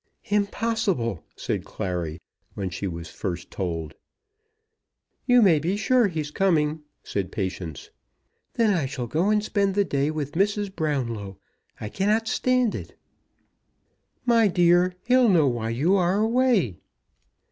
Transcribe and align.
"Impossible!" 0.31 1.23
said 1.35 1.63
Clary, 1.63 2.19
when 2.55 2.71
she 2.71 2.87
was 2.87 3.07
first 3.07 3.51
told. 3.51 3.93
"You 5.27 5.43
may 5.43 5.59
be 5.59 5.77
sure 5.77 6.07
he's 6.07 6.31
coming," 6.31 6.81
said 7.03 7.31
Patience. 7.31 7.91
"Then 8.55 8.73
I 8.73 8.87
shall 8.87 9.05
go 9.05 9.29
and 9.29 9.43
spend 9.43 9.75
the 9.75 9.85
day 9.85 10.09
with 10.09 10.31
Mrs. 10.31 10.75
Brownlow. 10.75 11.37
I 11.79 11.89
cannot 11.89 12.27
stand 12.27 12.73
it." 12.73 12.97
"My 14.25 14.47
dear, 14.47 14.95
he'll 15.05 15.29
know 15.29 15.47
why 15.47 15.69
you 15.69 15.93
are 15.95 16.19
away." 16.19 16.77